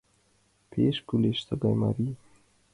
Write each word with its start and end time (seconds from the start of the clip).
Пеш 0.71 0.97
кӱлеш 1.07 1.39
тыгай 1.47 1.75
марий!» 1.81 2.15